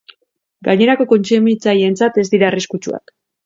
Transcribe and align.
Gainerako 0.67 1.07
kontsumitzaileentzat 1.11 2.21
ez 2.25 2.27
dira 2.35 2.51
arriskutsuak. 2.51 3.19